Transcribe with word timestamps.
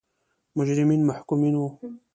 مجرمین 0.57 1.01
محکومین 1.09 1.53
وو. 1.57 1.67